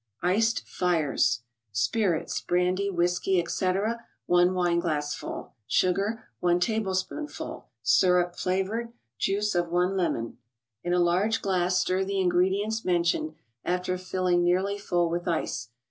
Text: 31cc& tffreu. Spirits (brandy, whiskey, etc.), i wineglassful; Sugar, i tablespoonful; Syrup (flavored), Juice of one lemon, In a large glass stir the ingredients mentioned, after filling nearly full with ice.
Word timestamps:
31cc& 0.23 0.63
tffreu. 0.63 1.39
Spirits 1.71 2.41
(brandy, 2.41 2.89
whiskey, 2.89 3.39
etc.), 3.39 4.03
i 4.27 4.31
wineglassful; 4.31 5.51
Sugar, 5.67 6.23
i 6.43 6.57
tablespoonful; 6.57 7.67
Syrup 7.83 8.35
(flavored), 8.35 8.93
Juice 9.19 9.53
of 9.53 9.69
one 9.69 9.95
lemon, 9.95 10.39
In 10.83 10.93
a 10.93 10.99
large 10.99 11.43
glass 11.43 11.77
stir 11.79 12.03
the 12.03 12.19
ingredients 12.19 12.83
mentioned, 12.83 13.35
after 13.63 13.95
filling 13.95 14.43
nearly 14.43 14.79
full 14.79 15.07
with 15.07 15.27
ice. 15.27 15.69